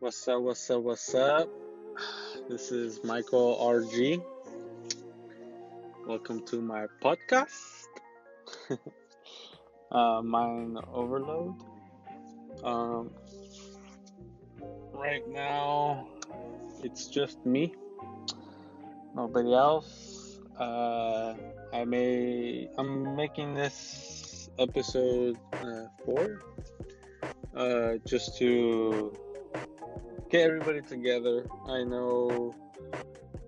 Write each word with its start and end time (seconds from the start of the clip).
What's 0.00 0.28
up, 0.28 0.42
what's 0.42 0.70
up, 0.70 0.82
what's 0.82 1.12
up? 1.12 1.48
This 2.48 2.70
is 2.70 3.02
Michael 3.02 3.58
RG. 3.60 4.22
Welcome 6.06 6.46
to 6.46 6.60
my 6.60 6.86
podcast, 7.02 7.82
uh, 9.90 10.22
Mind 10.22 10.78
Overload. 10.94 11.54
Um, 12.62 13.10
right 14.92 15.26
now, 15.28 16.06
it's 16.84 17.08
just 17.08 17.44
me, 17.44 17.74
nobody 19.16 19.52
else. 19.52 20.38
Uh, 20.60 21.34
I 21.72 21.84
may, 21.84 22.68
I'm 22.78 23.16
making 23.16 23.54
this 23.54 24.48
episode 24.60 25.38
uh, 25.54 25.86
four, 26.04 26.44
uh, 27.56 27.94
just 28.06 28.38
to 28.38 29.12
get 30.30 30.42
everybody 30.42 30.82
together. 30.82 31.46
I 31.66 31.84
know. 31.84 32.54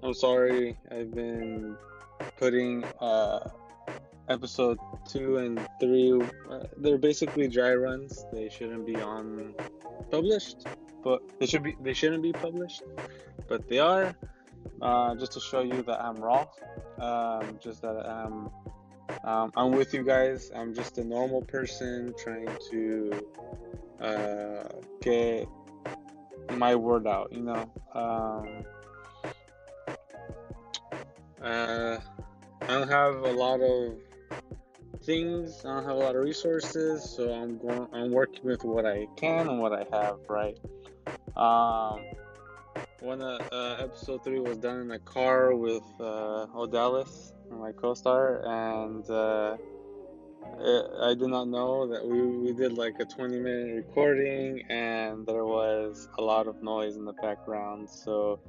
I'm 0.03 0.15
sorry. 0.15 0.77
I've 0.91 1.15
been 1.15 1.77
putting 2.39 2.85
uh, 3.01 3.51
episode 4.29 4.79
two 5.09 5.39
and 5.39 5.61
three. 5.79 6.21
Uh, 6.51 6.65
they're 6.79 6.99
basically 6.99 7.49
dry 7.49 7.75
runs. 7.75 8.25
They 8.33 8.49
shouldn't 8.49 8.87
be 8.87 8.97
on 8.97 9.55
published, 10.11 10.67
but 11.05 11.21
they 11.39 11.47
should 11.47 11.63
be. 11.63 11.77
They 11.83 11.93
shouldn't 11.93 12.23
be 12.23 12.33
published, 12.33 12.83
but 13.49 13.69
they 13.69 13.79
are. 13.79 14.15
Uh, 14.83 15.15
just 15.15 15.33
to 15.33 15.41
show 15.41 15.61
you 15.61 15.83
that 15.83 16.03
I'm 16.03 16.17
raw. 16.17 16.47
Um, 16.99 17.59
just 17.61 17.83
that 17.83 18.07
I'm. 18.07 18.51
Um, 19.25 19.53
I'm 19.57 19.73
with 19.73 19.93
you 19.93 20.05
guys. 20.05 20.51
I'm 20.55 20.73
just 20.73 20.97
a 20.99 21.05
normal 21.05 21.43
person 21.43 22.15
trying 22.23 22.49
to 22.71 23.27
uh, 24.01 24.69
get 25.03 25.49
my 26.59 26.75
word 26.75 27.07
out, 27.07 27.33
you 27.33 27.43
know. 27.43 27.71
Um, 27.95 28.65
uh, 31.43 31.99
I 32.63 32.67
don't 32.67 32.89
have 32.89 33.17
a 33.17 33.33
lot 33.33 33.61
of 33.61 33.95
things. 35.03 35.65
I 35.65 35.75
don't 35.75 35.85
have 35.85 35.97
a 35.97 35.99
lot 35.99 36.15
of 36.17 36.23
resources, 36.23 37.03
so 37.09 37.33
I'm 37.33 37.59
going. 37.59 37.89
I'm 37.93 38.11
working 38.11 38.45
with 38.45 38.65
what 38.65 38.87
I 38.87 39.07
can 39.17 39.49
and 39.49 39.61
what 39.61 39.73
I 39.73 39.87
have. 39.93 40.19
Right. 40.29 40.59
Um, 41.37 42.01
when 43.01 43.23
uh, 43.23 43.39
uh, 43.51 43.77
episode 43.81 44.23
three 44.23 44.41
was 44.41 44.59
done 44.59 44.81
in 44.81 44.89
the 44.89 44.99
car 44.99 45.55
with 45.55 45.83
uh, 45.99 46.47
Odalis, 46.55 47.33
my 47.51 47.73
co-star, 47.73 48.43
and 48.45 49.09
uh, 49.09 49.57
I 50.43 51.15
did 51.15 51.29
not 51.29 51.49
know 51.49 51.87
that 51.87 52.07
we, 52.07 52.21
we 52.21 52.53
did 52.53 52.77
like 52.77 53.01
a 53.01 53.05
20 53.05 53.39
minute 53.39 53.75
recording 53.77 54.63
and 54.69 55.27
there 55.27 55.45
was 55.45 56.09
a 56.19 56.23
lot 56.23 56.47
of 56.47 56.63
noise 56.63 56.97
in 56.97 57.05
the 57.05 57.15
background. 57.15 57.89
So 57.89 58.41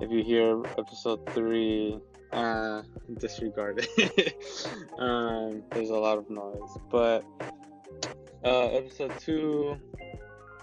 if 0.00 0.10
you 0.10 0.22
hear 0.22 0.62
episode 0.78 1.28
3, 1.34 1.98
uh, 2.32 2.82
disregard 3.18 3.84
it. 3.96 4.36
um, 4.98 5.64
there's 5.72 5.90
a 5.90 5.96
lot 5.96 6.18
of 6.18 6.30
noise. 6.30 6.78
But 6.90 7.24
uh, 8.44 8.66
episode 8.68 9.12
2 9.18 9.76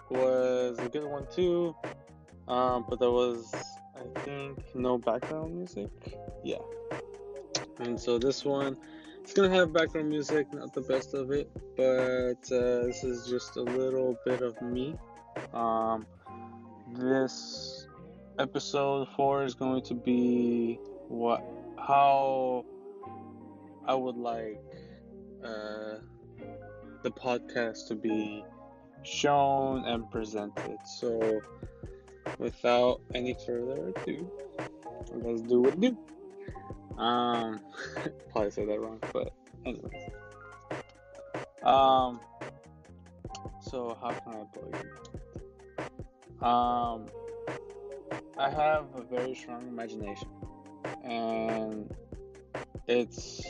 was 0.09 0.77
a 0.79 0.87
good 0.87 1.05
one 1.05 1.27
too. 1.33 1.75
Um, 2.47 2.85
but 2.87 2.99
there 2.99 3.11
was, 3.11 3.53
I 3.95 4.19
think, 4.21 4.59
no 4.75 4.97
background 4.97 5.55
music. 5.55 5.89
Yeah. 6.43 6.59
And 7.79 7.99
so 7.99 8.17
this 8.17 8.45
one 8.45 8.77
it's 9.25 9.33
gonna 9.33 9.49
have 9.49 9.73
background 9.73 10.07
music, 10.07 10.53
not 10.53 10.71
the 10.71 10.81
best 10.81 11.15
of 11.15 11.31
it, 11.31 11.49
but 11.75 12.55
uh, 12.55 12.85
this 12.85 13.03
is 13.03 13.25
just 13.27 13.57
a 13.57 13.61
little 13.61 14.15
bit 14.23 14.43
of 14.43 14.61
me. 14.61 14.93
Um, 15.51 16.05
this 16.93 17.87
episode 18.37 19.07
four 19.15 19.43
is 19.43 19.55
going 19.55 19.81
to 19.81 19.95
be 19.95 20.79
what 21.07 21.43
how 21.79 22.65
I 23.87 23.95
would 23.95 24.15
like 24.15 24.61
uh, 25.43 25.95
the 27.01 27.09
podcast 27.09 27.87
to 27.87 27.95
be 27.95 28.45
shown 29.01 29.85
and 29.85 30.07
presented. 30.11 30.77
So, 30.99 31.41
without 32.37 33.01
any 33.15 33.35
further 33.43 33.91
ado, 34.03 34.31
let's 35.15 35.41
do 35.41 35.61
what 35.61 35.81
do. 35.81 35.97
Um, 36.97 37.59
probably 38.31 38.51
said 38.51 38.69
that 38.69 38.79
wrong, 38.79 38.99
but 39.13 39.33
anyways. 39.65 40.11
Um, 41.63 42.19
so 43.61 43.97
how 43.99 44.11
can 44.11 44.33
I 44.33 44.81
you? 46.41 46.47
Um, 46.47 47.05
I 48.37 48.49
have 48.49 48.85
a 48.95 49.01
very 49.01 49.33
strong 49.33 49.67
imagination, 49.67 50.27
and 51.03 51.93
it's, 52.87 53.43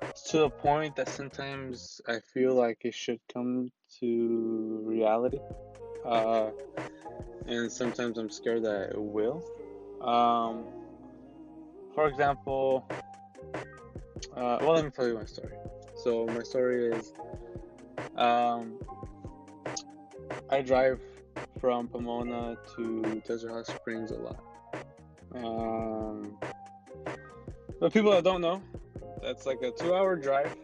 it's 0.00 0.30
to 0.30 0.44
a 0.44 0.50
point 0.50 0.96
that 0.96 1.08
sometimes 1.08 2.00
I 2.08 2.20
feel 2.32 2.54
like 2.54 2.78
it 2.84 2.94
should 2.94 3.20
come 3.32 3.70
to 4.00 4.80
reality. 4.84 5.38
Uh, 6.04 6.50
and 7.46 7.70
sometimes 7.70 8.16
I'm 8.16 8.30
scared 8.30 8.64
that 8.64 8.90
it 8.90 9.00
will. 9.00 9.44
Um, 10.00 10.64
for 11.94 12.06
example, 12.06 12.86
uh, 14.36 14.58
well, 14.60 14.72
let 14.72 14.84
me 14.84 14.90
tell 14.90 15.06
you 15.06 15.14
my 15.14 15.24
story. 15.24 15.54
So 16.02 16.26
my 16.26 16.42
story 16.42 16.86
is, 16.86 17.12
um, 18.16 18.78
I 20.48 20.62
drive 20.62 21.00
from 21.60 21.88
Pomona 21.88 22.56
to 22.76 23.22
Desert 23.26 23.50
Hot 23.50 23.66
Springs 23.66 24.10
a 24.10 24.16
lot. 24.16 24.42
Um, 25.34 26.38
but 27.78 27.92
people 27.92 28.10
that 28.12 28.24
don't 28.24 28.40
know, 28.40 28.62
that's 29.22 29.46
like 29.46 29.62
a 29.62 29.70
two-hour 29.70 30.16
drive. 30.16 30.54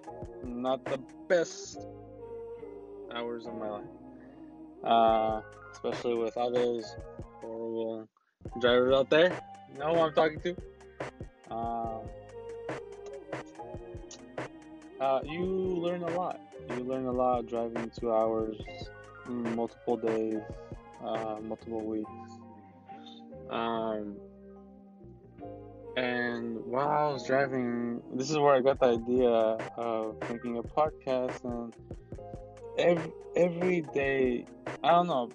Not 0.44 0.84
the 0.84 0.98
best 1.28 1.78
hours 3.12 3.46
of 3.46 3.54
my 3.54 3.68
life, 3.68 3.84
uh, 4.84 5.40
especially 5.72 6.14
with 6.14 6.36
all 6.36 6.50
those 6.50 6.96
horrible 7.40 8.08
drivers 8.60 8.94
out 8.94 9.10
there. 9.10 9.38
You 9.72 9.80
know 9.80 9.94
who 9.94 10.00
I'm 10.00 10.14
talking 10.14 10.40
to? 10.40 10.56
Uh, 15.00 15.20
you 15.24 15.44
learn 15.44 16.02
a 16.02 16.16
lot. 16.16 16.40
You 16.70 16.84
learn 16.84 17.06
a 17.06 17.12
lot 17.12 17.46
driving 17.46 17.90
two 17.98 18.12
hours, 18.12 18.56
multiple 19.26 19.96
days, 19.96 20.40
uh, 21.04 21.36
multiple 21.42 21.80
weeks. 21.80 22.10
Um, 23.50 24.16
and 25.96 26.64
while 26.66 26.88
I 26.88 27.12
was 27.12 27.26
driving, 27.26 28.02
this 28.14 28.30
is 28.30 28.38
where 28.38 28.54
I 28.54 28.60
got 28.60 28.80
the 28.80 28.86
idea 28.86 29.30
of 29.30 30.16
making 30.30 30.58
a 30.58 30.62
podcast. 30.62 31.44
And 31.44 31.74
every 32.78 33.12
every 33.36 33.80
day, 33.94 34.46
I 34.82 34.90
don't 34.90 35.06
know, 35.06 35.30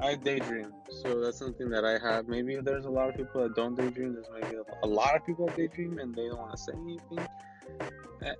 I 0.00 0.16
daydream, 0.16 0.72
so 1.02 1.20
that's 1.20 1.38
something 1.38 1.70
that 1.70 1.84
I 1.84 1.98
have. 1.98 2.26
Maybe 2.26 2.56
there's 2.56 2.84
a 2.84 2.90
lot 2.90 3.08
of 3.08 3.16
people 3.16 3.42
that 3.42 3.54
don't 3.54 3.76
daydream. 3.76 4.14
There's 4.14 4.26
maybe 4.32 4.56
a 4.82 4.86
lot 4.86 5.14
of 5.14 5.24
people 5.24 5.46
that 5.46 5.56
daydream 5.56 5.98
and 5.98 6.14
they 6.14 6.28
don't 6.28 6.38
want 6.38 6.52
to 6.52 6.58
say 6.58 6.72
anything. 6.74 7.26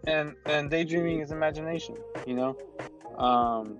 And 0.06 0.34
and 0.46 0.70
daydreaming 0.70 1.20
is 1.20 1.32
imagination, 1.32 1.96
you 2.26 2.34
know, 2.34 2.56
um, 3.18 3.78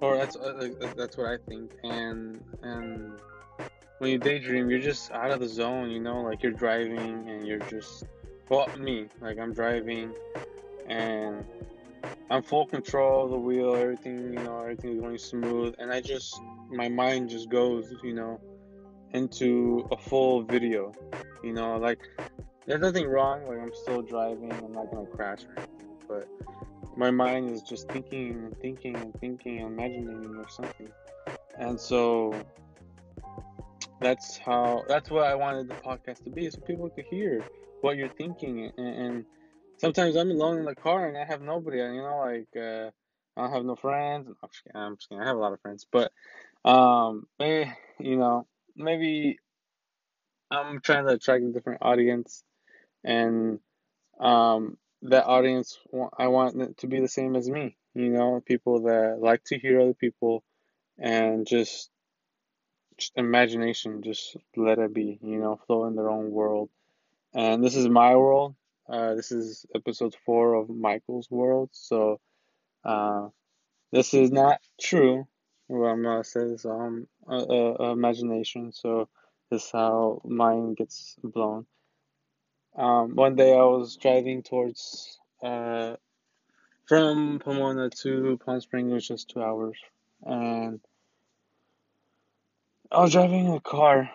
or 0.00 0.16
that's 0.16 0.36
uh, 0.36 0.70
uh, 0.80 0.92
that's 0.96 1.16
what 1.16 1.26
I 1.26 1.38
think. 1.48 1.72
And 1.84 2.42
and 2.62 3.20
when 3.98 4.10
you 4.10 4.18
daydream, 4.18 4.70
you're 4.70 4.80
just 4.80 5.10
out 5.12 5.30
of 5.30 5.40
the 5.40 5.48
zone, 5.48 5.90
you 5.90 6.00
know, 6.00 6.22
like 6.22 6.42
you're 6.42 6.52
driving 6.52 7.28
and 7.28 7.46
you're 7.46 7.58
just 7.58 8.04
well, 8.50 8.68
me, 8.76 9.06
like 9.20 9.38
I'm 9.38 9.54
driving 9.54 10.12
and 10.88 11.44
I'm 12.30 12.42
full 12.42 12.66
control 12.66 13.24
of 13.24 13.30
the 13.30 13.38
wheel, 13.38 13.74
everything, 13.74 14.32
you 14.32 14.40
know, 14.40 14.60
everything's 14.60 15.00
going 15.00 15.18
smooth, 15.18 15.74
and 15.78 15.92
I 15.92 16.00
just, 16.00 16.40
my 16.68 16.88
mind 16.88 17.30
just 17.30 17.48
goes, 17.48 17.92
you 18.02 18.14
know, 18.14 18.40
into 19.12 19.88
a 19.90 19.96
full 19.96 20.42
video, 20.42 20.92
you 21.42 21.52
know, 21.52 21.76
like, 21.76 22.00
there's 22.70 22.80
nothing 22.80 23.08
wrong, 23.08 23.44
like, 23.46 23.58
I'm 23.58 23.74
still 23.74 24.02
driving, 24.02 24.52
I'm 24.52 24.72
not 24.72 24.90
gonna 24.90 25.06
crash 25.06 25.40
or 25.44 25.54
anything, 25.56 25.96
but 26.08 26.28
my 26.96 27.10
mind 27.10 27.50
is 27.50 27.62
just 27.62 27.88
thinking 27.88 28.30
and 28.30 28.56
thinking 28.60 28.96
and 28.96 29.12
thinking 29.20 29.58
and 29.58 29.78
imagining 29.78 30.36
or 30.36 30.48
something, 30.48 30.88
and 31.58 31.78
so 31.78 32.34
that's 34.00 34.38
how, 34.38 34.84
that's 34.88 35.10
what 35.10 35.24
I 35.24 35.34
wanted 35.34 35.68
the 35.68 35.74
podcast 35.74 36.24
to 36.24 36.30
be, 36.30 36.48
so 36.48 36.60
people 36.60 36.88
could 36.90 37.06
hear 37.06 37.44
what 37.80 37.96
you're 37.96 38.08
thinking 38.08 38.70
and, 38.76 38.88
and 38.96 39.24
sometimes 39.80 40.16
I'm 40.16 40.30
alone 40.30 40.58
in 40.58 40.64
the 40.64 40.74
car 40.74 41.08
and 41.08 41.16
I 41.16 41.24
have 41.24 41.40
nobody. 41.40 41.78
You 41.78 42.02
know, 42.02 42.22
like 42.24 42.48
uh, 42.56 42.90
I 43.36 43.42
don't 43.42 43.52
have 43.52 43.64
no 43.64 43.76
friends. 43.76 44.28
I'm 44.28 44.48
just, 44.50 44.64
kidding, 44.64 44.80
I'm 44.80 44.96
just 44.96 45.08
kidding. 45.08 45.22
I 45.22 45.26
have 45.26 45.36
a 45.36 45.40
lot 45.40 45.52
of 45.52 45.60
friends, 45.60 45.86
but 45.90 46.12
um, 46.64 47.26
maybe 47.38 47.72
you 47.98 48.16
know, 48.16 48.46
maybe 48.76 49.38
I'm 50.50 50.80
trying 50.80 51.06
to 51.06 51.12
attract 51.14 51.44
a 51.44 51.52
different 51.52 51.82
audience, 51.82 52.44
and 53.04 53.60
um, 54.18 54.76
that 55.02 55.26
audience 55.26 55.78
I 56.16 56.28
want 56.28 56.60
it 56.60 56.78
to 56.78 56.86
be 56.86 57.00
the 57.00 57.08
same 57.08 57.36
as 57.36 57.48
me. 57.48 57.76
You 57.94 58.10
know, 58.10 58.42
people 58.44 58.82
that 58.82 59.18
like 59.20 59.42
to 59.44 59.58
hear 59.58 59.80
other 59.80 59.94
people 59.94 60.44
and 60.98 61.46
just, 61.46 61.90
just 62.98 63.12
imagination, 63.16 64.02
just 64.02 64.36
let 64.56 64.78
it 64.78 64.94
be, 64.94 65.18
you 65.22 65.38
know, 65.38 65.58
flow 65.66 65.86
in 65.86 65.96
their 65.96 66.10
own 66.10 66.30
world. 66.30 66.68
And 67.34 67.64
this 67.64 67.74
is 67.74 67.88
my 67.88 68.14
world. 68.14 68.54
Uh, 68.88 69.14
this 69.14 69.32
is 69.32 69.66
episode 69.74 70.14
four 70.26 70.54
of 70.54 70.68
Michael's 70.68 71.30
world. 71.30 71.70
So, 71.72 72.20
uh, 72.84 73.28
this 73.92 74.14
is 74.14 74.30
not 74.30 74.60
true. 74.80 75.26
What 75.68 75.86
I'm 75.88 76.02
gonna 76.02 76.24
say 76.24 76.40
is 76.40 76.64
um, 76.64 77.06
uh, 77.28 77.76
uh, 77.78 77.92
imagination. 77.92 78.72
So, 78.72 79.08
this 79.50 79.64
is 79.64 79.70
how 79.70 80.20
mine 80.24 80.74
gets 80.74 81.16
blown. 81.22 81.66
Um, 82.80 83.14
one 83.14 83.36
day 83.36 83.52
I 83.52 83.62
was 83.64 83.98
driving 83.98 84.42
towards 84.42 85.18
uh, 85.44 85.96
from 86.86 87.38
Pomona 87.38 87.90
to 87.90 88.40
Palm 88.42 88.58
Springs, 88.62 88.90
was 88.90 89.06
just 89.06 89.28
two 89.28 89.42
hours, 89.42 89.76
and 90.24 90.80
I 92.90 93.02
was 93.02 93.12
driving 93.12 93.52
a 93.52 93.60
car, 93.60 94.10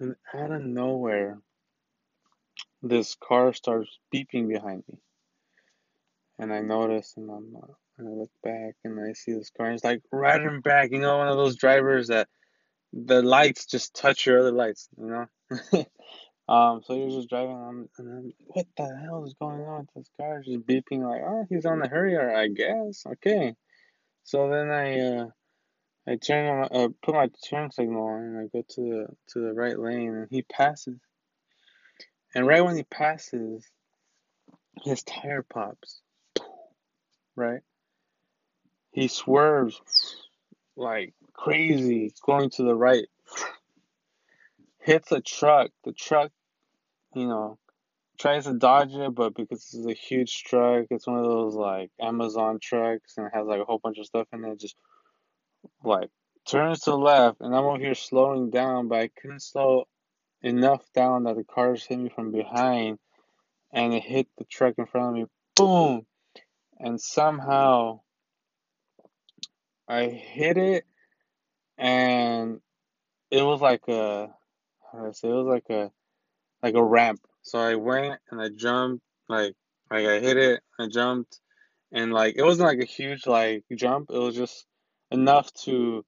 and 0.00 0.16
out 0.34 0.50
of 0.50 0.64
nowhere, 0.64 1.38
this 2.82 3.14
car 3.14 3.52
starts 3.52 3.96
beeping 4.12 4.48
behind 4.48 4.82
me, 4.90 4.98
and 6.40 6.52
I 6.52 6.60
notice, 6.60 7.14
and 7.16 7.30
I'm, 7.30 7.56
uh, 7.56 7.72
and 7.98 8.08
I 8.08 8.10
look 8.10 8.32
back, 8.42 8.74
and 8.82 8.98
I 8.98 9.12
see 9.12 9.32
this 9.32 9.52
car, 9.56 9.66
and 9.66 9.76
it's 9.76 9.84
like 9.84 10.02
right 10.10 10.42
in 10.42 10.60
back, 10.60 10.90
you 10.90 10.98
know, 10.98 11.18
one 11.18 11.28
of 11.28 11.36
those 11.36 11.54
drivers 11.54 12.08
that 12.08 12.26
the 12.92 13.22
lights 13.22 13.66
just 13.66 13.94
touch 13.94 14.26
your 14.26 14.40
other 14.40 14.50
lights, 14.50 14.88
you 14.98 15.06
know. 15.06 15.26
Um, 16.48 16.80
so 16.84 16.94
he 16.94 17.04
was 17.04 17.14
just 17.14 17.28
driving 17.28 17.56
on, 17.56 17.88
and 17.98 18.08
then 18.08 18.32
what 18.46 18.66
the 18.76 18.96
hell 19.02 19.24
is 19.24 19.34
going 19.34 19.62
on 19.62 19.80
with 19.80 19.94
this 19.96 20.10
car? 20.16 20.42
Just 20.44 20.64
beeping 20.64 21.02
like, 21.02 21.20
oh, 21.26 21.44
he's 21.48 21.66
on 21.66 21.80
the 21.80 21.88
hurry, 21.88 22.16
I 22.16 22.46
guess. 22.46 23.04
Okay. 23.04 23.56
So 24.22 24.48
then 24.48 24.70
I, 24.70 25.00
uh, 25.00 25.26
I 26.06 26.16
turn 26.16 26.46
on, 26.46 26.68
uh, 26.70 26.88
put 27.02 27.16
my 27.16 27.30
turn 27.48 27.72
signal 27.72 28.04
on, 28.04 28.22
and 28.22 28.38
I 28.38 28.42
go 28.52 28.62
to 28.62 28.80
the 28.80 29.06
to 29.32 29.40
the 29.40 29.52
right 29.54 29.78
lane, 29.78 30.14
and 30.14 30.28
he 30.30 30.42
passes. 30.42 31.00
And 32.32 32.46
right 32.46 32.64
when 32.64 32.76
he 32.76 32.84
passes, 32.84 33.64
his 34.84 35.02
tire 35.02 35.42
pops. 35.42 36.00
Right. 37.34 37.60
He 38.92 39.08
swerves 39.08 39.80
like 40.76 41.12
crazy, 41.32 42.14
going 42.24 42.50
to 42.50 42.62
the 42.62 42.74
right. 42.74 43.06
Hits 44.86 45.12
a 45.12 45.20
truck. 45.20 45.70
The 45.84 45.92
truck 45.92 46.30
you 47.16 47.26
know, 47.26 47.58
tries 48.18 48.44
to 48.44 48.52
dodge 48.52 48.92
it, 48.92 49.14
but 49.14 49.34
because 49.34 49.60
this 49.60 49.74
is 49.74 49.86
a 49.86 49.94
huge 49.94 50.44
truck, 50.44 50.86
it's 50.90 51.06
one 51.06 51.18
of 51.18 51.24
those 51.24 51.54
like 51.54 51.90
Amazon 52.00 52.58
trucks 52.62 53.14
and 53.16 53.26
it 53.26 53.32
has 53.34 53.46
like 53.46 53.60
a 53.60 53.64
whole 53.64 53.78
bunch 53.78 53.98
of 53.98 54.06
stuff 54.06 54.26
in 54.32 54.44
it, 54.44 54.60
just 54.60 54.76
like 55.82 56.10
turns 56.46 56.80
to 56.80 56.90
the 56.90 56.98
left 56.98 57.40
and 57.40 57.54
I'm 57.54 57.64
over 57.64 57.78
here 57.78 57.94
slowing 57.94 58.50
down, 58.50 58.88
but 58.88 58.98
I 58.98 59.08
couldn't 59.08 59.42
slow 59.42 59.88
enough 60.42 60.84
down 60.94 61.24
that 61.24 61.36
the 61.36 61.44
cars 61.44 61.84
hit 61.84 61.98
me 61.98 62.10
from 62.14 62.32
behind 62.32 62.98
and 63.72 63.94
it 63.94 64.02
hit 64.02 64.28
the 64.36 64.44
truck 64.44 64.74
in 64.76 64.86
front 64.86 65.08
of 65.08 65.14
me. 65.14 65.26
Boom! 65.56 66.06
And 66.78 67.00
somehow 67.00 68.00
I 69.88 70.04
hit 70.04 70.58
it 70.58 70.84
and 71.78 72.60
it 73.30 73.42
was 73.42 73.62
like 73.62 73.88
a 73.88 74.34
I 74.98 75.12
say 75.12 75.28
it 75.28 75.32
was 75.32 75.46
like 75.46 75.70
a 75.70 75.90
like 76.62 76.74
a 76.74 76.84
ramp. 76.84 77.20
So 77.42 77.58
I 77.58 77.76
went 77.76 78.20
and 78.30 78.40
I 78.40 78.48
jumped, 78.48 79.04
like 79.28 79.54
like 79.90 80.06
I 80.06 80.20
hit 80.20 80.36
it, 80.36 80.60
I 80.78 80.88
jumped, 80.88 81.40
and 81.92 82.12
like 82.12 82.36
it 82.36 82.42
wasn't 82.42 82.68
like 82.68 82.80
a 82.80 82.84
huge 82.90 83.26
like 83.26 83.64
jump. 83.74 84.10
It 84.10 84.18
was 84.18 84.34
just 84.34 84.66
enough 85.10 85.52
to 85.64 86.04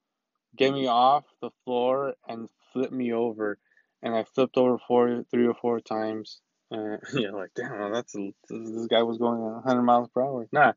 get 0.56 0.73
me 0.73 0.87
off 0.87 1.25
the 1.40 1.50
floor 1.64 2.14
and 2.26 2.49
flip 2.73 2.90
me 2.93 3.12
over. 3.12 3.58
And 4.02 4.14
I 4.14 4.25
flipped 4.25 4.56
over 4.56 4.79
four, 4.87 5.25
three 5.31 5.46
or 5.46 5.55
four 5.55 5.81
times. 5.81 6.41
Uh, 6.70 6.99
yeah, 7.14 7.31
like 7.31 7.50
damn, 7.55 7.93
that's 7.93 8.14
a, 8.17 8.32
this 8.49 8.87
guy 8.87 9.02
was 9.02 9.19
going 9.19 9.41
100 9.41 9.82
miles 9.82 10.08
per 10.14 10.23
hour. 10.23 10.46
Nah, 10.52 10.73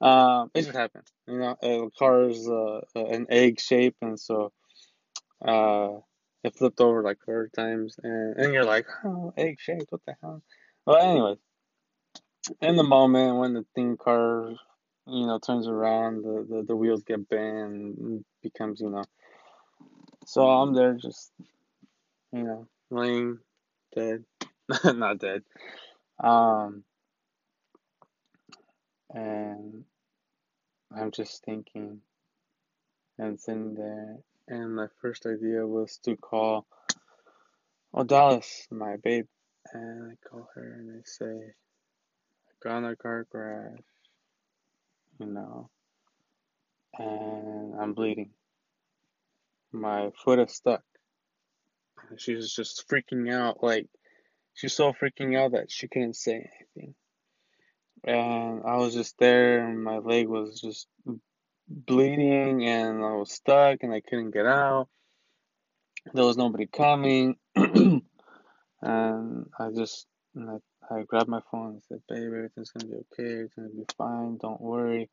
um, 0.00 0.50
it 0.54 0.62
just 0.62 0.76
happened. 0.76 1.06
You 1.26 1.38
know, 1.38 1.56
the 1.60 1.90
car 1.98 2.28
is 2.28 2.48
uh, 2.48 2.80
an 2.94 3.26
egg 3.30 3.60
shape, 3.60 3.96
and 4.00 4.18
so 4.18 4.52
uh, 5.44 5.88
it 6.44 6.54
flipped 6.54 6.80
over 6.80 7.02
like 7.02 7.18
four 7.24 7.48
times, 7.48 7.96
and, 8.02 8.36
and 8.36 8.52
you're 8.52 8.66
like, 8.66 8.86
oh, 9.04 9.32
egg 9.36 9.56
shaped, 9.58 9.90
what 9.90 10.02
the 10.06 10.14
hell? 10.22 10.42
Well, 10.86 10.98
anyway, 11.02 11.34
in 12.60 12.76
the 12.76 12.82
moment 12.82 13.38
when 13.38 13.54
the 13.54 13.64
thing 13.74 13.96
car, 13.96 14.50
you 15.06 15.26
know, 15.26 15.38
turns 15.38 15.66
around, 15.66 16.22
the, 16.22 16.46
the, 16.48 16.62
the 16.68 16.76
wheels 16.76 17.02
get 17.02 17.26
bent 17.28 18.24
becomes, 18.42 18.80
you 18.82 18.90
know. 18.90 19.04
So 20.26 20.46
I'm 20.46 20.74
there 20.74 20.94
just, 20.94 21.32
you 22.32 22.42
know, 22.42 22.66
laying 22.90 23.38
dead. 23.94 24.24
Not 24.84 25.18
dead. 25.18 25.42
Um, 26.22 26.84
and 29.10 29.84
I'm 30.94 31.10
just 31.10 31.42
thinking 31.44 32.00
and 33.18 33.40
sitting 33.40 33.74
there 33.74 34.18
and 34.48 34.74
my 34.74 34.86
first 35.00 35.26
idea 35.26 35.66
was 35.66 35.98
to 36.04 36.16
call 36.16 36.66
oh 37.92 38.04
Dallas, 38.04 38.66
my 38.70 38.96
babe, 38.96 39.26
and 39.72 40.12
I 40.12 40.28
call 40.28 40.48
her 40.54 40.76
and 40.78 40.98
I 40.98 41.02
say, 41.04 41.24
I 41.24 42.52
got 42.62 42.78
in 42.78 42.84
a 42.84 42.96
car 42.96 43.26
crash, 43.30 43.78
you 45.18 45.26
know, 45.26 45.70
and 46.98 47.80
I'm 47.80 47.94
bleeding. 47.94 48.30
My 49.72 50.10
foot 50.24 50.38
is 50.38 50.52
stuck. 50.52 50.82
She 52.16 52.34
was 52.34 52.54
just 52.54 52.84
freaking 52.88 53.32
out, 53.32 53.62
like 53.62 53.88
she's 54.54 54.74
so 54.74 54.92
freaking 54.92 55.38
out 55.38 55.52
that 55.52 55.70
she 55.70 55.88
couldn't 55.88 56.16
say 56.16 56.50
anything. 56.76 56.94
And 58.04 58.62
I 58.66 58.76
was 58.76 58.92
just 58.92 59.18
there, 59.18 59.66
and 59.66 59.82
my 59.82 59.98
leg 59.98 60.28
was 60.28 60.60
just 60.60 60.86
bleeding 61.68 62.64
and 62.64 63.04
I 63.04 63.12
was 63.14 63.32
stuck 63.32 63.82
and 63.82 63.92
I 63.92 64.00
couldn't 64.00 64.32
get 64.32 64.46
out. 64.46 64.88
There 66.12 66.24
was 66.24 66.36
nobody 66.36 66.66
coming. 66.66 67.36
and 67.56 68.02
I 68.82 69.70
just 69.74 70.06
I, 70.38 70.56
I 70.90 71.02
grabbed 71.02 71.28
my 71.28 71.40
phone 71.50 71.72
and 71.72 71.82
said, 71.88 72.00
Babe, 72.08 72.26
everything's 72.26 72.70
gonna 72.70 72.90
be 72.90 72.98
okay, 72.98 73.42
it's 73.44 73.54
gonna 73.54 73.68
be 73.68 73.84
fine, 73.96 74.38
don't 74.38 74.60
worry. 74.60 75.08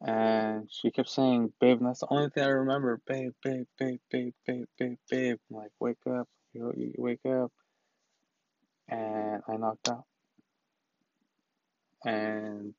And 0.00 0.68
she 0.70 0.90
kept 0.90 1.08
saying, 1.08 1.52
Babe, 1.60 1.80
that's 1.82 2.00
the 2.00 2.06
only 2.10 2.30
thing 2.30 2.44
I 2.44 2.48
remember. 2.48 3.00
Babe, 3.06 3.32
babe, 3.42 3.66
babe, 3.78 4.00
babe, 4.10 4.34
babe, 4.46 4.66
babe, 4.78 4.98
babe. 5.10 5.38
I'm 5.50 5.56
like, 5.56 5.72
wake 5.80 6.06
up, 6.08 6.28
you, 6.52 6.72
you 6.76 6.94
wake 6.98 7.26
up. 7.26 7.52
And 8.88 9.42
I 9.48 9.56
knocked 9.56 9.88
out. 9.88 10.04
And 12.04 12.74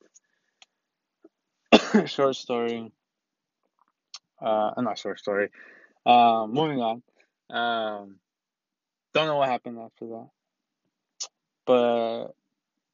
short 2.05 2.35
story. 2.35 2.91
Uh, 4.41 4.71
not 4.77 4.97
short 4.97 5.19
story. 5.19 5.49
Um, 6.05 6.53
moving 6.53 6.81
on. 6.81 7.03
Um, 7.49 8.15
don't 9.13 9.27
know 9.27 9.37
what 9.37 9.49
happened 9.49 9.79
after 9.79 10.05
that, 10.07 10.29
but 11.65 12.27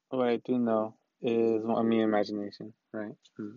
what 0.09 0.27
I 0.27 0.37
do 0.37 0.57
know 0.57 0.95
is 1.21 1.63
I 1.65 1.81
mean 1.83 2.01
imagination, 2.01 2.73
right? 2.93 3.15
Hmm. 3.37 3.55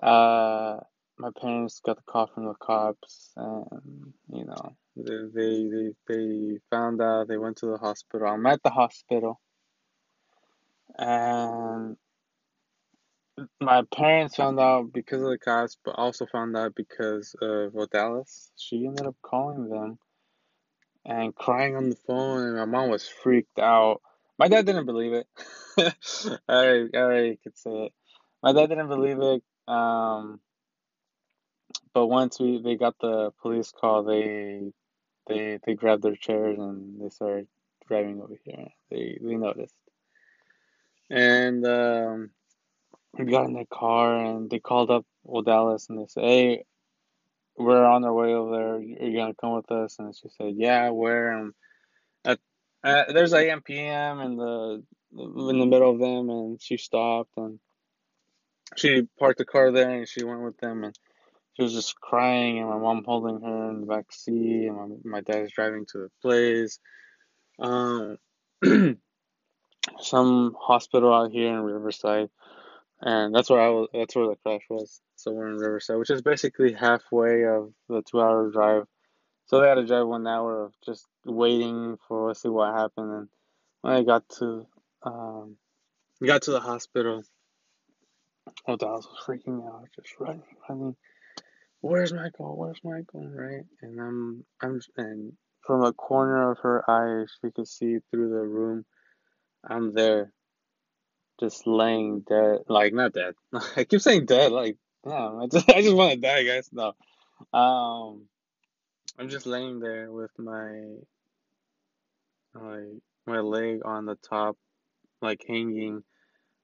Uh, 0.00 0.78
my 1.18 1.30
parents 1.40 1.80
got 1.84 1.96
the 1.96 2.02
call 2.02 2.28
from 2.28 2.46
the 2.46 2.54
cops, 2.54 3.32
and 3.36 4.12
you 4.32 4.44
know 4.44 4.76
they 4.96 5.68
they, 5.68 5.94
they 6.06 6.58
found 6.70 7.02
out. 7.02 7.26
They 7.26 7.38
went 7.38 7.56
to 7.58 7.66
the 7.66 7.78
hospital. 7.78 8.28
I'm 8.28 8.46
at 8.46 8.62
the 8.62 8.70
hospital, 8.70 9.40
and 10.96 11.96
my 13.60 13.82
parents 13.94 14.36
found 14.36 14.58
out 14.60 14.92
because 14.92 15.22
of 15.22 15.28
the 15.28 15.38
cops, 15.38 15.76
but 15.84 15.94
also 15.96 16.26
found 16.26 16.56
out 16.56 16.74
because 16.74 17.34
of 17.40 17.72
Odalis. 17.72 18.50
She 18.56 18.86
ended 18.86 19.06
up 19.06 19.16
calling 19.22 19.68
them 19.68 19.98
and 21.04 21.34
crying 21.34 21.76
on 21.76 21.90
the 21.90 21.96
phone, 21.96 22.44
and 22.44 22.56
my 22.56 22.64
mom 22.64 22.90
was 22.90 23.08
freaked 23.08 23.58
out. 23.58 24.00
My 24.38 24.48
dad 24.48 24.66
didn't 24.66 24.86
believe 24.86 25.12
it. 25.12 25.26
I, 26.48 26.86
I 26.94 27.38
could 27.42 27.56
say 27.56 27.86
it. 27.86 27.92
My 28.42 28.52
dad 28.52 28.68
didn't 28.68 28.88
believe 28.88 29.20
it. 29.20 29.42
Um, 29.66 30.40
but 31.92 32.06
once 32.06 32.38
we 32.38 32.60
they 32.62 32.76
got 32.76 32.98
the 33.00 33.32
police 33.42 33.72
call, 33.72 34.04
they 34.04 34.72
they 35.26 35.58
they 35.64 35.74
grabbed 35.74 36.02
their 36.02 36.16
chairs 36.16 36.58
and 36.58 37.00
they 37.00 37.08
started 37.10 37.48
driving 37.86 38.20
over 38.22 38.38
here. 38.44 38.68
They 38.90 39.18
they 39.20 39.34
noticed, 39.34 39.74
and 41.10 41.66
um, 41.66 42.30
we 43.16 43.24
got 43.24 43.46
in 43.46 43.54
the 43.54 43.66
car 43.66 44.16
and 44.16 44.50
they 44.50 44.58
called 44.58 44.90
up 44.90 45.04
Odalis 45.26 45.88
and 45.88 45.98
they 45.98 46.06
said, 46.08 46.24
"Hey, 46.24 46.64
we're 47.56 47.84
on 47.84 48.04
our 48.04 48.14
way 48.14 48.34
over 48.34 48.56
there. 48.56 48.74
Are 48.74 48.80
you 48.82 49.16
gonna 49.16 49.34
come 49.34 49.54
with 49.54 49.70
us?" 49.70 49.98
And 49.98 50.14
she 50.14 50.28
said, 50.30 50.54
"Yeah, 50.56 50.90
where?" 50.90 51.32
And 51.32 51.54
at, 52.24 52.38
at 52.84 53.14
there's 53.14 53.34
AM 53.34 53.62
PM 53.62 54.20
in 54.20 54.36
the 54.36 54.82
in 55.16 55.58
the 55.58 55.66
middle 55.66 55.90
of 55.90 56.00
them, 56.00 56.30
and 56.30 56.60
she 56.60 56.76
stopped 56.76 57.32
and 57.36 57.58
she 58.76 59.08
parked 59.18 59.38
the 59.38 59.44
car 59.44 59.72
there 59.72 59.90
and 59.90 60.08
she 60.08 60.24
went 60.24 60.42
with 60.42 60.58
them 60.58 60.84
and 60.84 60.98
she 61.54 61.62
was 61.62 61.72
just 61.72 62.00
crying 62.00 62.58
and 62.58 62.68
my 62.68 62.78
mom 62.78 63.02
holding 63.04 63.40
her 63.40 63.70
in 63.70 63.80
the 63.80 63.86
back 63.86 64.12
seat 64.12 64.66
and 64.66 64.76
my, 64.76 64.86
my 65.04 65.20
dad's 65.20 65.52
driving 65.52 65.86
to 65.86 65.98
the 65.98 66.10
place. 66.22 66.78
Um, 67.58 68.18
some 70.00 70.54
hospital 70.60 71.12
out 71.12 71.32
here 71.32 71.54
in 71.54 71.60
Riverside, 71.60 72.30
and 73.00 73.34
that's 73.34 73.50
where 73.50 73.60
I 73.60 73.68
was. 73.68 73.88
That's 73.92 74.16
where 74.16 74.28
the 74.28 74.36
crash 74.36 74.62
was. 74.70 75.00
Somewhere 75.16 75.48
in 75.48 75.56
Riverside, 75.56 75.98
which 75.98 76.10
is 76.10 76.22
basically 76.22 76.72
halfway 76.72 77.44
of 77.44 77.72
the 77.88 78.02
two-hour 78.08 78.50
drive. 78.50 78.84
So 79.46 79.60
they 79.60 79.68
had 79.68 79.76
to 79.76 79.86
drive 79.86 80.06
one 80.06 80.26
hour 80.26 80.64
of 80.64 80.74
just 80.84 81.06
waiting 81.24 81.96
for 82.06 82.30
us 82.30 82.38
to 82.38 82.40
see 82.42 82.48
what 82.50 82.74
happened. 82.74 83.12
And 83.12 83.28
when 83.80 83.94
I 83.94 84.02
got 84.04 84.28
to, 84.38 84.66
um, 85.02 85.56
got 86.24 86.42
to 86.42 86.52
the 86.52 86.60
hospital, 86.60 87.22
oh, 88.66 88.72
I 88.80 88.84
was 88.84 89.08
freaking 89.26 89.66
out, 89.66 89.88
just 89.96 90.14
running, 90.20 90.42
running. 90.68 90.96
Where's 91.80 92.12
Michael? 92.12 92.56
Where's 92.56 92.80
Michael? 92.84 93.28
Right? 93.28 93.64
And 93.82 94.00
I'm, 94.00 94.44
I'm, 94.62 94.80
and 94.96 95.32
from 95.66 95.84
a 95.84 95.92
corner 95.92 96.52
of 96.52 96.58
her 96.58 96.84
eye, 96.90 97.26
she 97.40 97.50
could 97.50 97.68
see 97.68 97.98
through 98.10 98.30
the 98.30 98.42
room. 98.42 98.84
I'm 99.68 99.92
there, 99.94 100.32
just 101.40 101.66
laying 101.66 102.20
dead, 102.20 102.60
like 102.68 102.92
not 102.92 103.12
dead. 103.12 103.34
I 103.76 103.84
keep 103.84 104.00
saying 104.00 104.26
dead, 104.26 104.52
like 104.52 104.76
no, 105.04 105.40
I 105.42 105.46
just 105.46 105.70
I 105.70 105.82
just 105.82 105.94
want 105.94 106.12
to 106.12 106.20
die, 106.20 106.44
guys. 106.44 106.68
No, 106.72 106.92
um, 107.52 108.26
I'm 109.18 109.28
just 109.28 109.46
laying 109.46 109.80
there 109.80 110.12
with 110.12 110.30
my 110.38 110.82
my 112.54 112.84
my 113.26 113.40
leg 113.40 113.80
on 113.84 114.06
the 114.06 114.16
top, 114.16 114.56
like 115.22 115.44
hanging, 115.46 116.02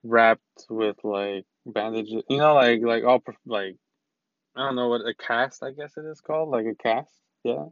wrapped 0.02 0.66
with 0.68 0.96
like 1.04 1.44
bandages. 1.66 2.22
You 2.28 2.38
know, 2.38 2.54
like 2.54 2.80
like 2.82 3.04
all 3.04 3.22
like 3.46 3.76
I 4.56 4.66
don't 4.66 4.76
know 4.76 4.88
what 4.88 5.00
a 5.00 5.14
cast 5.14 5.62
I 5.62 5.70
guess 5.72 5.96
it 5.96 6.04
is 6.04 6.20
called, 6.20 6.50
like 6.50 6.66
a 6.66 6.74
cast. 6.74 7.12
Yeah. 7.44 7.66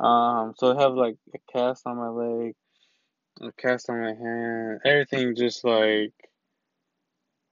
Um, 0.00 0.54
so 0.56 0.76
I 0.76 0.82
have 0.82 0.94
like 0.94 1.16
a 1.34 1.38
cast 1.52 1.86
on 1.86 1.96
my 1.96 2.08
leg, 2.08 2.54
a 3.40 3.52
cast 3.52 3.90
on 3.90 4.00
my 4.00 4.14
hand, 4.14 4.80
everything 4.84 5.34
just 5.34 5.64
like 5.64 6.12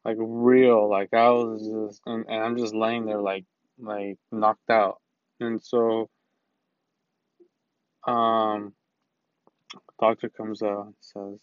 like 0.05 0.17
real. 0.19 0.89
Like 0.89 1.13
I 1.15 1.31
was 1.31 1.63
just, 1.63 2.03
and, 2.07 2.25
and 2.29 2.43
I'm 2.43 2.57
just 2.57 2.75
laying 2.75 3.07
there 3.07 3.21
like 3.21 3.45
like 3.79 4.19
knocked 4.33 4.71
out. 4.71 5.01
And 5.41 5.63
so, 5.63 6.09
um, 8.07 8.73
doctor 10.01 10.29
comes 10.31 10.63
out 10.63 10.95
says, 11.01 11.41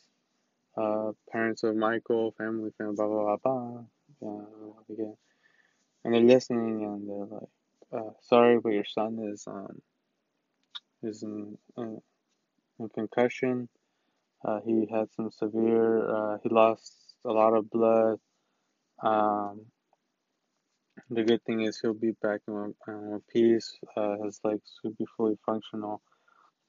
uh, 0.78 1.12
parents 1.32 1.64
of 1.64 1.76
Michael, 1.76 2.34
family, 2.38 2.72
family, 2.78 2.96
blah 2.96 3.08
blah 3.08 3.38
blah 3.38 3.38
blah. 3.44 3.84
Yeah, 4.22 4.94
again, 4.94 5.18
and 6.04 6.14
they're 6.14 6.22
listening 6.22 6.84
and 6.84 7.10
they're 7.10 7.40
like, 7.40 7.50
uh, 8.06 8.12
sorry, 8.22 8.60
but 8.60 8.70
your 8.74 8.86
son 8.86 9.20
is 9.32 9.44
um 9.48 9.82
is 11.04 11.24
in, 11.24 11.58
in, 11.78 12.02
in 12.80 12.90
concussion. 12.90 13.70
Uh, 14.44 14.60
he 14.66 14.88
had 14.92 15.08
some 15.16 15.32
severe. 15.32 16.10
Uh, 16.10 16.38
he 16.44 16.50
lost 16.50 16.94
a 17.26 17.32
lot 17.32 17.54
of 17.54 17.70
blood. 17.70 18.20
Um, 19.02 19.66
the 21.10 21.24
good 21.24 21.44
thing 21.46 21.62
is 21.62 21.80
he'll 21.80 21.94
be 21.94 22.14
back 22.22 22.42
in 22.48 22.54
one 22.54 22.74
piece. 23.32 23.74
Uh, 23.96 24.16
his 24.24 24.40
legs 24.44 24.80
should 24.82 24.98
be 24.98 25.06
fully 25.18 25.38
functional, 25.46 26.02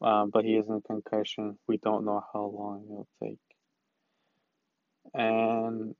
um, 0.00 0.30
but 0.30 0.44
he 0.44 0.54
is 0.56 0.68
in 0.68 0.80
concussion. 0.82 1.58
We 1.66 1.78
don't 1.78 2.04
know 2.04 2.22
how 2.32 2.44
long 2.44 2.84
it'll 2.84 3.08
take. 3.22 3.38
And 5.12 5.94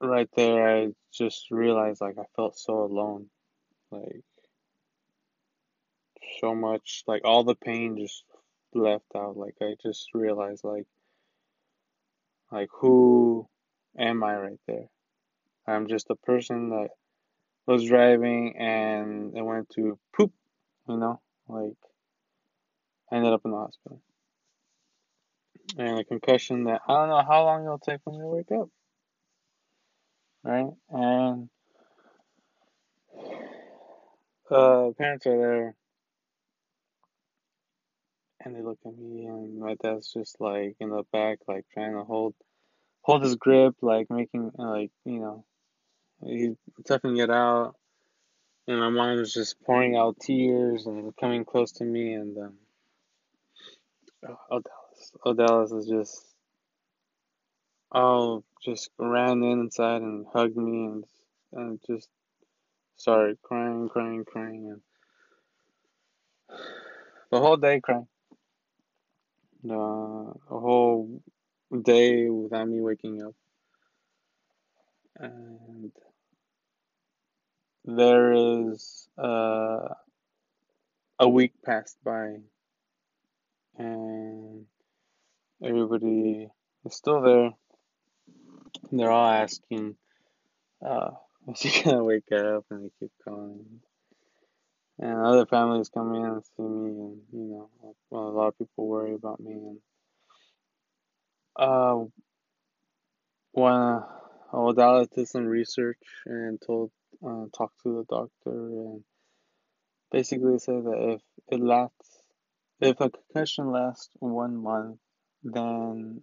right 0.00 0.28
there, 0.36 0.76
I 0.76 0.88
just 1.12 1.50
realized 1.50 2.00
like 2.00 2.18
I 2.18 2.24
felt 2.34 2.58
so 2.58 2.82
alone, 2.82 3.26
like 3.90 4.24
so 6.40 6.54
much, 6.54 7.04
like 7.06 7.22
all 7.24 7.44
the 7.44 7.54
pain 7.54 7.96
just 7.98 8.24
left 8.74 9.04
out. 9.14 9.36
Like 9.36 9.56
I 9.60 9.74
just 9.82 10.10
realized 10.14 10.64
like 10.64 10.86
like 12.50 12.68
who 12.72 13.48
am 13.98 14.22
I 14.22 14.36
right 14.36 14.60
there? 14.66 14.88
I'm 15.66 15.88
just 15.88 16.10
a 16.10 16.14
person 16.14 16.70
that 16.70 16.88
was 17.66 17.84
driving 17.84 18.56
and 18.56 19.36
I 19.36 19.42
went 19.42 19.68
to 19.70 19.98
poop, 20.16 20.32
you 20.88 20.96
know, 20.96 21.20
like 21.48 21.76
I 23.10 23.16
ended 23.16 23.32
up 23.32 23.42
in 23.44 23.50
the 23.50 23.56
hospital. 23.56 24.00
And 25.76 25.98
a 25.98 26.04
concussion 26.04 26.64
that 26.64 26.82
I 26.86 26.94
don't 26.94 27.08
know 27.08 27.24
how 27.28 27.44
long 27.44 27.64
it'll 27.64 27.78
take 27.78 28.00
for 28.04 28.12
me 28.12 28.20
to 28.20 28.26
wake 28.26 28.52
up. 28.52 28.68
Right? 30.44 30.70
And 30.90 31.48
uh 34.48 34.90
parents 34.96 35.26
are 35.26 35.36
there 35.36 35.74
and 38.46 38.54
they 38.54 38.62
look 38.62 38.78
at 38.86 38.96
me 38.96 39.26
and 39.26 39.58
my 39.58 39.74
dad's 39.82 40.12
just 40.12 40.40
like 40.40 40.76
in 40.78 40.90
the 40.90 41.02
back 41.12 41.38
like 41.48 41.64
trying 41.74 41.94
to 41.94 42.04
hold 42.04 42.32
hold 43.02 43.22
his 43.24 43.34
grip 43.34 43.74
like 43.82 44.08
making 44.08 44.52
like 44.56 44.92
you 45.04 45.18
know 45.18 45.44
he's 46.24 46.54
toughing 46.86 47.16
it 47.16 47.30
out. 47.30 47.74
And 48.68 48.80
my 48.80 48.88
mom 48.88 49.18
was 49.18 49.32
just 49.32 49.60
pouring 49.62 49.96
out 49.96 50.18
tears 50.20 50.86
and 50.86 51.14
coming 51.16 51.44
close 51.44 51.72
to 51.72 51.84
me 51.84 52.14
and 52.14 52.38
um 52.38 52.54
oh 54.50 54.60
Dallas 54.60 55.12
oh 55.24 55.34
Dallas 55.34 55.72
is 55.72 55.86
just 55.88 56.24
oh 57.92 58.44
just 58.64 58.90
ran 58.96 59.42
in 59.42 59.60
inside 59.60 60.02
and 60.02 60.24
hugged 60.32 60.56
me 60.56 60.86
and 60.86 61.04
and 61.52 61.80
just 61.86 62.08
started 62.96 63.38
crying 63.42 63.88
crying 63.88 64.24
crying 64.24 64.70
and 64.70 66.58
the 67.30 67.40
whole 67.40 67.56
day 67.56 67.80
crying 67.80 68.06
the 69.68 70.32
whole 70.48 71.22
day 71.82 72.28
without 72.28 72.68
me 72.68 72.80
waking 72.80 73.22
up. 73.22 73.34
And 75.18 75.92
there 77.84 78.32
is 78.32 79.08
uh, 79.18 79.88
a 81.18 81.28
week 81.28 81.52
passed 81.64 81.96
by 82.04 82.36
and 83.78 84.66
everybody 85.62 86.48
is 86.84 86.94
still 86.94 87.22
there. 87.22 87.50
They're 88.92 89.10
all 89.10 89.30
asking 89.30 89.96
uh, 90.84 91.10
is 91.48 91.60
he 91.60 91.82
gonna 91.82 92.04
wake 92.04 92.30
up? 92.32 92.64
And 92.70 92.84
they 92.84 92.90
keep 93.00 93.12
calling 93.24 93.80
and 94.98 95.18
other 95.18 95.46
families 95.46 95.90
come 95.90 96.14
in 96.14 96.24
and 96.24 96.44
see 96.44 96.62
me 96.62 96.90
and 96.90 97.20
you 97.32 97.44
know 97.44 97.70
well, 98.10 98.28
a 98.28 98.30
lot 98.30 98.48
of 98.48 98.58
people 98.58 98.86
worry 98.86 99.14
about 99.14 99.40
me 99.40 99.52
and 99.52 99.78
uh 101.56 102.04
when 103.52 104.02
Odalis 104.52 105.10
did 105.14 105.28
some 105.28 105.46
research 105.46 106.02
and 106.26 106.60
told 106.66 106.90
uh, 107.26 107.46
talked 107.56 107.80
to 107.82 107.96
the 107.96 108.04
doctor 108.08 108.30
and 108.46 109.02
basically 110.12 110.58
said 110.58 110.84
that 110.84 111.14
if 111.14 111.22
it 111.48 111.60
lasts 111.60 112.22
if 112.80 113.00
a 113.00 113.10
concussion 113.10 113.70
lasts 113.70 114.10
one 114.20 114.56
month 114.56 114.98
then 115.42 116.22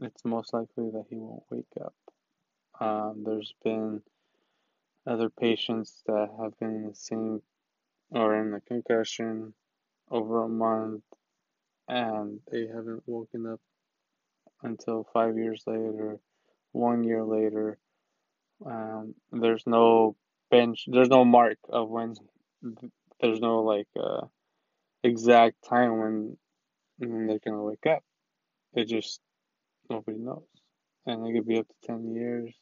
it's 0.00 0.24
most 0.24 0.52
likely 0.52 0.90
that 0.90 1.04
he 1.08 1.16
won't 1.16 1.42
wake 1.50 1.64
up. 1.80 1.94
Um, 2.78 3.22
there's 3.24 3.54
been 3.64 4.02
other 5.06 5.30
patients 5.30 6.02
that 6.06 6.28
have 6.40 6.58
been 6.58 6.74
in 6.74 6.88
the 6.88 6.94
same 6.94 7.40
or 8.10 8.36
in 8.40 8.54
a 8.54 8.60
concussion 8.60 9.54
over 10.10 10.44
a 10.44 10.48
month 10.48 11.02
and 11.88 12.40
they 12.50 12.66
haven't 12.66 13.02
woken 13.06 13.46
up 13.46 13.60
until 14.62 15.06
five 15.12 15.36
years 15.36 15.62
later, 15.66 16.18
one 16.72 17.04
year 17.04 17.24
later. 17.24 17.78
Um, 18.64 19.14
there's 19.32 19.64
no 19.66 20.16
bench, 20.50 20.84
there's 20.86 21.08
no 21.08 21.24
mark 21.24 21.58
of 21.68 21.88
when, 21.88 22.14
there's 23.20 23.40
no 23.40 23.60
like 23.60 23.88
uh, 23.98 24.26
exact 25.02 25.56
time 25.68 25.98
when, 25.98 26.36
when 26.98 27.26
they're 27.26 27.38
gonna 27.44 27.62
wake 27.62 27.86
up. 27.86 28.02
It 28.74 28.88
just 28.88 29.20
nobody 29.88 30.18
knows, 30.18 30.42
and 31.06 31.26
it 31.26 31.32
could 31.34 31.46
be 31.46 31.58
up 31.58 31.68
to 31.68 31.74
ten 31.86 32.14
years, 32.14 32.54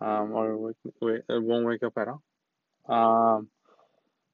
um, 0.00 0.32
or 0.32 0.56
wake, 0.56 0.76
wake, 1.00 1.22
it 1.28 1.42
won't 1.42 1.66
wake 1.66 1.82
up 1.82 1.96
at 1.96 2.08
all. 2.08 2.22
Um, 2.88 3.48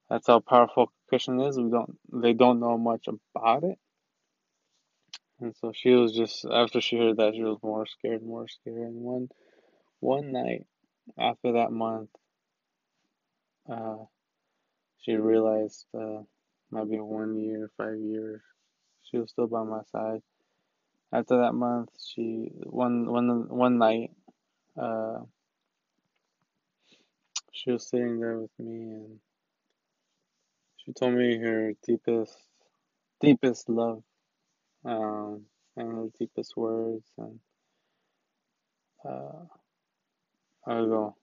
that's 0.08 0.26
how 0.26 0.40
powerful 0.40 0.90
concussion 1.08 1.40
is. 1.40 1.58
We 1.58 1.70
don't, 1.70 1.98
they 2.12 2.32
don't 2.32 2.60
know 2.60 2.78
much 2.78 3.08
about 3.34 3.64
it. 3.64 3.78
And 5.40 5.54
so 5.56 5.72
she 5.72 5.90
was 5.90 6.12
just 6.14 6.44
after 6.50 6.80
she 6.80 6.96
heard 6.98 7.18
that 7.18 7.34
she 7.34 7.42
was 7.42 7.58
more 7.62 7.86
scared, 7.86 8.22
more 8.22 8.48
scared. 8.48 8.78
And 8.78 9.02
one 9.02 9.28
one 10.00 10.32
night 10.32 10.66
after 11.18 11.52
that 11.52 11.72
month, 11.72 12.10
uh, 13.70 14.04
she 14.98 15.14
realized 15.14 15.86
uh, 15.94 16.22
might 16.70 16.90
be 16.90 16.98
one 16.98 17.36
year, 17.36 17.70
five 17.76 17.98
years. 17.98 18.40
She 19.04 19.18
was 19.18 19.30
still 19.30 19.46
by 19.46 19.62
my 19.62 19.82
side. 19.92 20.22
After 21.12 21.38
that 21.38 21.52
month, 21.54 21.90
she 22.14 22.50
one 22.64 23.10
one 23.10 23.48
one 23.48 23.78
night, 23.78 24.10
uh, 24.80 25.20
she 27.52 27.72
was 27.72 27.88
sitting 27.88 28.20
there 28.20 28.38
with 28.38 28.50
me 28.58 28.74
and 28.92 29.18
she 30.86 30.94
told 30.94 31.14
me 31.14 31.38
her 31.38 31.74
deepest, 31.86 32.36
deepest 33.20 33.68
love, 33.70 34.02
um, 34.84 35.44
and 35.76 35.92
her 35.92 36.08
deepest 36.18 36.56
words, 36.56 37.06
and 37.18 37.40
uh, 39.04 39.44
I'll 40.66 40.86
go 40.88 41.16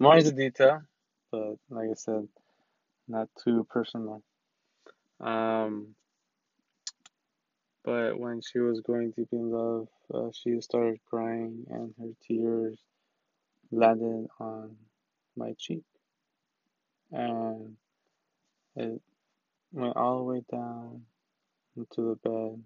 more 0.00 0.18
into 0.18 0.32
detail, 0.32 0.82
but 1.32 1.56
like 1.70 1.90
I 1.90 1.94
said, 1.94 2.28
not 3.08 3.28
too 3.44 3.66
personal. 3.70 4.22
Um, 5.20 5.94
but 7.84 8.18
when 8.18 8.40
she 8.42 8.60
was 8.60 8.80
going 8.82 9.12
deep 9.12 9.28
in 9.32 9.50
love, 9.50 9.88
uh, 10.14 10.30
she 10.32 10.60
started 10.60 11.00
crying, 11.08 11.66
and 11.70 11.94
her 12.00 12.12
tears 12.26 12.80
landed 13.72 14.28
on 14.40 14.76
my 15.36 15.54
cheek, 15.58 15.84
and 17.12 17.76
it 18.76 19.00
went 19.72 19.96
all 19.96 20.18
the 20.18 20.24
way 20.24 20.42
down 20.50 21.02
into 21.76 22.10
the 22.10 22.16
bed, 22.28 22.62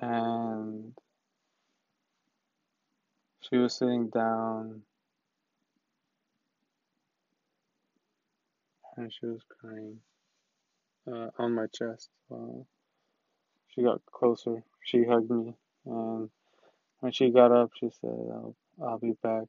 and 0.00 0.94
she 3.40 3.56
was 3.56 3.74
sitting 3.76 4.08
down, 4.08 4.82
and 8.96 9.12
she 9.12 9.26
was 9.26 9.42
crying 9.60 10.00
uh, 11.06 11.28
on 11.38 11.52
my 11.52 11.66
chest. 11.74 12.08
Uh, 12.32 12.62
she 13.68 13.82
got 13.82 14.00
closer. 14.06 14.62
She 14.84 15.04
hugged 15.04 15.30
me, 15.30 15.54
and 15.86 16.30
when 17.00 17.12
she 17.12 17.30
got 17.30 17.52
up, 17.52 17.70
she 17.78 17.90
said, 18.00 18.10
"I'll, 18.10 18.56
I'll 18.82 18.98
be 18.98 19.12
back." 19.22 19.46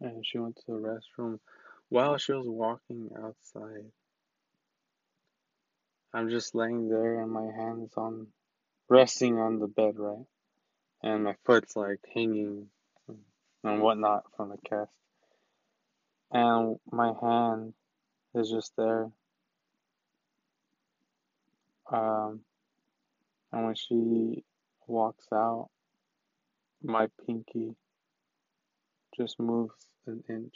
And 0.00 0.24
she 0.26 0.38
went 0.38 0.56
to 0.56 0.62
the 0.66 0.72
restroom. 0.72 1.38
While 1.88 2.18
she 2.18 2.32
was 2.32 2.46
walking 2.46 3.10
outside, 3.16 3.90
I'm 6.12 6.30
just 6.30 6.54
laying 6.54 6.88
there, 6.88 7.20
and 7.20 7.30
my 7.30 7.44
hands 7.44 7.92
on 7.96 8.28
resting 8.88 9.38
on 9.38 9.58
the 9.58 9.66
bed, 9.66 9.94
right, 9.98 10.24
and 11.02 11.24
my 11.24 11.34
foot's 11.44 11.76
like 11.76 12.00
hanging 12.14 12.68
and 13.62 13.80
whatnot 13.80 14.24
from 14.36 14.50
the 14.50 14.58
cast, 14.68 14.90
and 16.32 16.78
my 16.90 17.12
hand 17.20 17.74
is 18.34 18.50
just 18.50 18.72
there. 18.76 19.10
Um, 21.90 22.40
and 23.52 23.64
when 23.66 23.74
she 23.74 24.44
walks 24.86 25.26
out, 25.32 25.68
my 26.82 27.08
pinky 27.26 27.74
just 29.16 29.40
move 29.40 29.70
an 30.06 30.22
inch. 30.28 30.54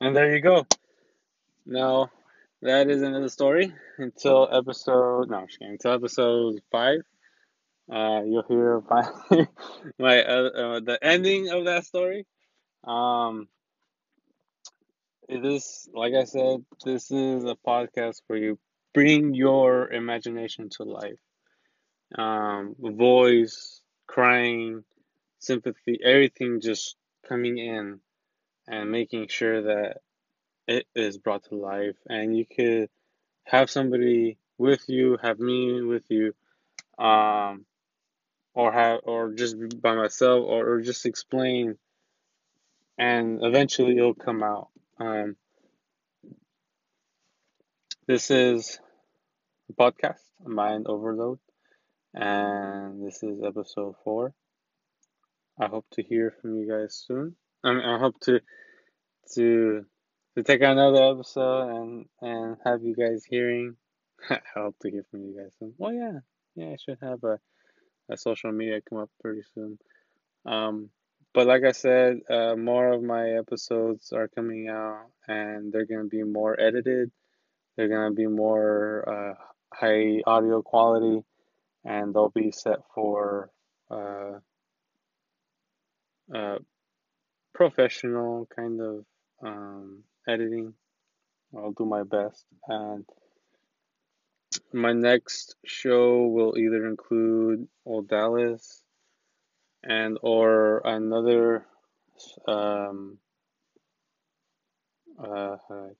And 0.00 0.16
there 0.16 0.34
you 0.34 0.40
go. 0.40 0.66
Now, 1.66 2.10
that 2.62 2.90
is 2.90 3.02
another 3.02 3.28
story 3.28 3.72
until 3.98 4.48
episode, 4.50 5.30
no, 5.30 5.38
I'm 5.38 5.46
just 5.46 5.58
kidding, 5.58 5.72
until 5.72 5.92
episode 5.92 6.60
five. 6.70 7.00
Uh, 7.90 8.22
you'll 8.24 8.44
hear 8.48 8.80
my, 8.90 9.46
my 9.98 10.22
uh, 10.22 10.50
uh, 10.50 10.80
the 10.80 10.98
ending 11.02 11.50
of 11.50 11.64
that 11.64 11.84
story. 11.84 12.26
Um, 12.84 13.48
it 15.28 15.44
is 15.44 15.88
like 15.94 16.14
I 16.14 16.24
said, 16.24 16.64
this 16.84 17.10
is 17.10 17.44
a 17.44 17.56
podcast 17.66 18.22
where 18.26 18.38
you 18.38 18.58
bring 18.94 19.34
your 19.34 19.90
imagination 19.90 20.68
to 20.70 20.84
life. 20.84 21.20
Um, 22.16 22.74
voice, 22.78 23.79
crying, 24.10 24.82
sympathy, 25.38 26.00
everything 26.02 26.60
just 26.60 26.96
coming 27.28 27.58
in 27.58 28.00
and 28.66 28.90
making 28.90 29.28
sure 29.28 29.62
that 29.62 29.98
it 30.66 30.86
is 30.96 31.16
brought 31.16 31.44
to 31.44 31.54
life. 31.54 31.96
And 32.08 32.36
you 32.36 32.44
could 32.44 32.90
have 33.44 33.70
somebody 33.70 34.36
with 34.58 34.88
you, 34.88 35.16
have 35.22 35.38
me 35.38 35.80
with 35.82 36.02
you, 36.08 36.34
um, 36.98 37.64
or 38.52 38.72
have, 38.72 39.00
or 39.04 39.32
just 39.32 39.56
by 39.80 39.94
myself, 39.94 40.44
or, 40.44 40.68
or 40.68 40.80
just 40.80 41.06
explain, 41.06 41.78
and 42.98 43.44
eventually 43.44 43.96
it'll 43.96 44.14
come 44.14 44.42
out. 44.42 44.68
Um, 44.98 45.36
this 48.08 48.32
is 48.32 48.80
podcast, 49.78 50.20
Mind 50.44 50.88
Overload, 50.88 51.38
and 52.14 53.06
this 53.06 53.22
is 53.22 53.42
episode 53.44 53.94
four. 54.04 54.34
I 55.58 55.66
hope 55.66 55.86
to 55.92 56.02
hear 56.02 56.34
from 56.40 56.56
you 56.56 56.68
guys 56.68 57.02
soon. 57.06 57.36
I 57.62 57.72
mean, 57.72 57.84
I 57.84 57.98
hope 57.98 58.18
to 58.20 58.40
to 59.34 59.84
to 60.36 60.42
take 60.42 60.62
another 60.62 61.02
episode 61.02 61.68
and 61.68 62.06
and 62.20 62.56
have 62.64 62.82
you 62.82 62.94
guys 62.94 63.24
hearing. 63.24 63.76
I 64.30 64.40
hope 64.54 64.76
to 64.82 64.90
hear 64.90 65.04
from 65.10 65.20
you 65.20 65.36
guys 65.36 65.54
soon. 65.58 65.74
Well, 65.78 65.92
yeah, 65.92 66.20
yeah, 66.54 66.72
I 66.72 66.76
should 66.76 66.98
have 67.02 67.22
a 67.24 67.38
a 68.10 68.16
social 68.16 68.52
media 68.52 68.80
come 68.88 68.98
up 68.98 69.10
pretty 69.20 69.42
soon. 69.54 69.78
Um, 70.46 70.90
but 71.32 71.46
like 71.46 71.62
I 71.64 71.72
said, 71.72 72.20
uh, 72.28 72.56
more 72.56 72.92
of 72.92 73.02
my 73.02 73.30
episodes 73.30 74.12
are 74.12 74.28
coming 74.28 74.68
out, 74.68 75.06
and 75.28 75.72
they're 75.72 75.86
gonna 75.86 76.08
be 76.08 76.24
more 76.24 76.58
edited. 76.58 77.12
They're 77.76 77.88
gonna 77.88 78.14
be 78.14 78.26
more 78.26 79.04
uh, 79.08 79.34
high 79.72 80.22
audio 80.26 80.62
quality, 80.62 81.22
and 81.84 82.14
they'll 82.14 82.30
be 82.30 82.50
set 82.50 82.80
for 82.94 83.50
uh, 83.90 84.38
uh, 86.34 86.58
professional 87.54 88.46
kind 88.54 88.80
of 88.80 89.04
um, 89.42 90.02
editing. 90.28 90.74
I'll 91.56 91.72
do 91.72 91.84
my 91.84 92.04
best, 92.04 92.44
and 92.68 93.04
my 94.72 94.92
next 94.92 95.56
show 95.64 96.26
will 96.26 96.56
either 96.56 96.86
include 96.86 97.66
Odalis 97.86 98.82
and 99.82 100.18
or 100.22 100.82
another 100.84 101.64
um 102.46 103.18
uh 105.18 105.56
how 105.68 105.90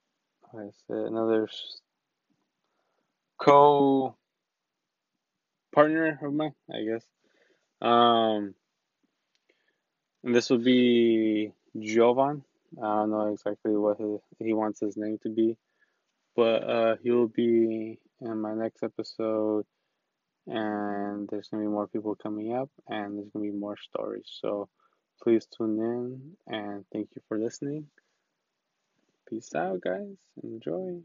I 0.54 0.66
say 0.86 0.98
another 1.06 1.48
co 3.40 4.16
partner 5.72 6.18
of 6.22 6.32
mine, 6.32 6.54
I 6.72 6.82
guess. 6.84 7.04
Um, 7.82 8.54
and 10.24 10.34
this 10.34 10.50
would 10.50 10.64
be 10.64 11.52
Jovan. 11.78 12.44
I 12.78 12.82
don't 12.82 13.10
know 13.10 13.32
exactly 13.32 13.76
what 13.76 13.98
his, 13.98 14.20
he 14.38 14.52
wants 14.52 14.80
his 14.80 14.96
name 14.96 15.18
to 15.22 15.28
be, 15.28 15.56
but 16.36 16.62
uh, 16.64 16.96
he'll 17.02 17.28
be 17.28 17.98
in 18.20 18.40
my 18.40 18.54
next 18.54 18.82
episode, 18.82 19.66
and 20.46 21.28
there's 21.28 21.48
gonna 21.48 21.64
be 21.64 21.68
more 21.68 21.88
people 21.88 22.14
coming 22.16 22.54
up, 22.54 22.70
and 22.88 23.18
there's 23.18 23.30
gonna 23.30 23.44
be 23.46 23.52
more 23.52 23.76
stories. 23.76 24.28
So 24.40 24.68
please 25.22 25.46
tune 25.46 25.78
in, 25.78 26.36
and 26.46 26.84
thank 26.92 27.10
you 27.16 27.22
for 27.28 27.38
listening. 27.38 27.86
Peace 29.28 29.54
out, 29.54 29.80
guys. 29.80 30.18
Enjoy. 30.42 31.00